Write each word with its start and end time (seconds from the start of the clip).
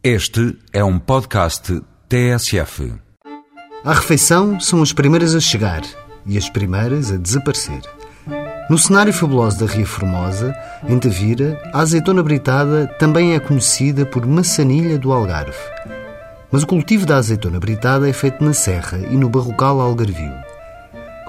Este 0.00 0.56
é 0.72 0.84
um 0.84 0.96
podcast 0.96 1.82
TSF. 2.08 2.94
À 3.84 3.92
refeição 3.92 4.60
são 4.60 4.80
as 4.80 4.92
primeiras 4.92 5.34
a 5.34 5.40
chegar 5.40 5.82
e 6.24 6.38
as 6.38 6.48
primeiras 6.48 7.10
a 7.10 7.16
desaparecer. 7.16 7.80
No 8.70 8.78
cenário 8.78 9.12
fabuloso 9.12 9.58
da 9.58 9.66
Ria 9.66 9.84
Formosa, 9.84 10.54
em 10.88 11.00
Tavira, 11.00 11.60
a 11.72 11.80
azeitona 11.80 12.22
britada 12.22 12.86
também 13.00 13.34
é 13.34 13.40
conhecida 13.40 14.06
por 14.06 14.24
maçanilha 14.24 15.00
do 15.00 15.12
Algarve. 15.12 15.58
Mas 16.52 16.62
o 16.62 16.66
cultivo 16.68 17.04
da 17.04 17.16
azeitona 17.16 17.58
britada 17.58 18.08
é 18.08 18.12
feito 18.12 18.42
na 18.44 18.52
serra 18.52 18.98
e 18.98 19.16
no 19.16 19.28
barrocal 19.28 19.80
algarvio. 19.80 20.32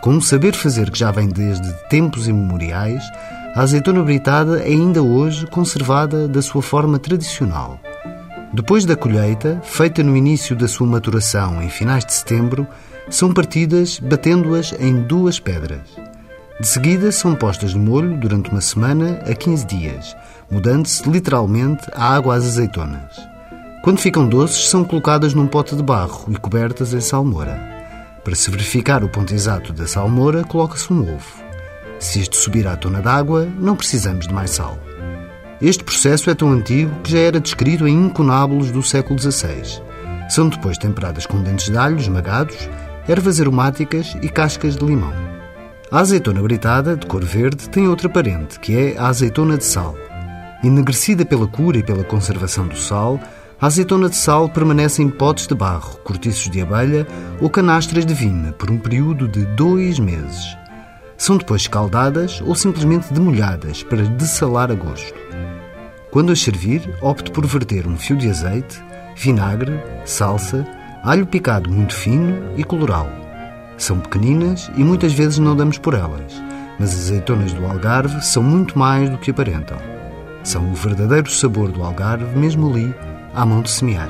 Com 0.03 0.11
um 0.11 0.21
saber 0.21 0.53
fazer 0.53 0.91
que 0.91 0.99
já 0.99 1.09
vem 1.09 1.27
desde 1.27 1.73
tempos 1.89 2.27
imemoriais, 2.27 3.03
a 3.55 3.61
azeitona 3.61 4.03
britada 4.03 4.59
é 4.59 4.67
ainda 4.67 5.01
hoje 5.01 5.47
conservada 5.47 6.27
da 6.27 6.41
sua 6.43 6.61
forma 6.61 6.99
tradicional. 6.99 7.79
Depois 8.51 8.83
da 8.83 8.95
colheita, 8.95 9.61
feita 9.63 10.01
no 10.01 10.17
início 10.17 10.55
da 10.55 10.67
sua 10.67 10.87
maturação 10.87 11.61
em 11.61 11.69
finais 11.69 12.03
de 12.03 12.13
setembro, 12.13 12.67
são 13.07 13.31
partidas 13.31 13.99
batendo-as 13.99 14.73
em 14.79 15.03
duas 15.03 15.39
pedras. 15.39 15.81
De 16.59 16.67
seguida, 16.67 17.11
são 17.11 17.35
postas 17.35 17.71
de 17.71 17.77
molho 17.77 18.17
durante 18.17 18.49
uma 18.49 18.59
semana 18.59 19.21
a 19.25 19.35
15 19.35 19.65
dias, 19.67 20.17
mudando-se 20.49 21.07
literalmente 21.07 21.87
a 21.93 22.15
água 22.15 22.35
às 22.35 22.43
azeitonas. 22.43 23.15
Quando 23.83 23.99
ficam 23.99 24.27
doces, 24.27 24.67
são 24.67 24.83
colocadas 24.83 25.33
num 25.33 25.47
pote 25.47 25.75
de 25.75 25.83
barro 25.83 26.25
e 26.29 26.35
cobertas 26.35 26.91
em 26.91 26.99
salmoura. 26.99 27.57
Para 28.23 28.35
se 28.35 28.49
verificar 28.49 29.03
o 29.03 29.09
ponto 29.09 29.33
exato 29.33 29.71
da 29.71 29.87
salmoura, 29.87 30.43
coloca-se 30.43 30.91
um 30.91 31.01
ovo. 31.01 31.43
Se 31.99 32.19
este 32.19 32.35
subir 32.35 32.67
à 32.67 32.75
tona 32.75 33.01
d'água, 33.01 33.47
não 33.59 33.75
precisamos 33.75 34.27
de 34.27 34.33
mais 34.33 34.51
sal. 34.51 34.77
Este 35.61 35.83
processo 35.83 36.29
é 36.29 36.35
tão 36.35 36.53
antigo 36.53 37.01
que 37.01 37.11
já 37.11 37.19
era 37.19 37.39
descrito 37.39 37.85
em 37.85 38.05
incunábulos 38.05 38.71
do 38.71 38.81
século 38.81 39.19
XVI. 39.19 39.83
São 40.29 40.47
depois 40.47 40.77
temperadas 40.77 41.25
com 41.25 41.41
dentes 41.41 41.69
de 41.69 41.77
alho 41.77 41.97
esmagados, 41.97 42.55
ervas 43.09 43.41
aromáticas 43.41 44.15
e 44.21 44.29
cascas 44.29 44.77
de 44.77 44.85
limão. 44.85 45.13
A 45.91 45.99
azeitona 45.99 46.41
britada, 46.41 46.95
de 46.95 47.05
cor 47.05 47.25
verde, 47.25 47.67
tem 47.67 47.89
outra 47.89 48.07
parente, 48.07 48.57
que 48.57 48.73
é 48.73 48.97
a 48.97 49.07
azeitona 49.07 49.57
de 49.57 49.65
sal. 49.65 49.97
Enegrecida 50.63 51.25
pela 51.25 51.47
cura 51.47 51.77
e 51.77 51.83
pela 51.83 52.05
conservação 52.05 52.65
do 52.65 52.77
sal, 52.77 53.19
a 53.59 53.67
azeitona 53.67 54.07
de 54.07 54.15
sal 54.15 54.47
permanece 54.47 55.03
em 55.03 55.09
potes 55.09 55.45
de 55.45 55.55
barro, 55.55 55.99
cortiços 56.05 56.49
de 56.49 56.61
abelha 56.61 57.05
ou 57.41 57.49
canastras 57.49 58.05
de 58.05 58.13
vinho 58.13 58.53
por 58.53 58.71
um 58.71 58.77
período 58.77 59.27
de 59.27 59.43
dois 59.45 59.99
meses. 59.99 60.58
São 61.19 61.37
depois 61.37 61.63
escaldadas 61.63 62.41
ou 62.45 62.55
simplesmente 62.55 63.13
demolhadas 63.13 63.83
para 63.83 64.03
dessalar 64.03 64.71
a 64.71 64.73
gosto. 64.73 65.19
Quando 66.09 66.31
as 66.31 66.41
servir, 66.41 66.81
opte 67.01 67.29
por 67.29 67.45
verter 67.45 67.85
um 67.85 67.97
fio 67.97 68.15
de 68.15 68.29
azeite, 68.29 68.81
vinagre, 69.17 69.83
salsa, 70.05 70.65
alho 71.03 71.27
picado 71.27 71.69
muito 71.69 71.93
fino 71.93 72.53
e 72.55 72.63
colorau. 72.63 73.09
São 73.77 73.99
pequeninas 73.99 74.71
e 74.77 74.83
muitas 74.83 75.11
vezes 75.11 75.39
não 75.39 75.57
damos 75.57 75.77
por 75.77 75.93
elas, 75.93 76.41
mas 76.79 76.93
as 76.93 76.99
azeitonas 77.01 77.51
do 77.51 77.65
Algarve 77.65 78.21
são 78.21 78.41
muito 78.41 78.79
mais 78.79 79.09
do 79.09 79.17
que 79.17 79.31
aparentam. 79.31 79.77
São 80.41 80.71
o 80.71 80.73
verdadeiro 80.73 81.29
sabor 81.29 81.69
do 81.69 81.83
Algarve, 81.83 82.33
mesmo 82.39 82.71
ali, 82.71 82.95
à 83.35 83.45
mão 83.45 83.61
de 83.61 83.69
semear. 83.69 84.09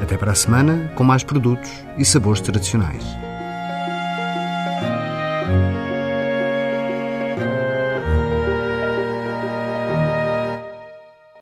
Até 0.00 0.18
para 0.18 0.32
a 0.32 0.36
semana, 0.36 0.92
com 0.94 1.04
mais 1.04 1.24
produtos 1.24 1.70
e 1.96 2.04
sabores 2.04 2.42
tradicionais. 2.42 3.02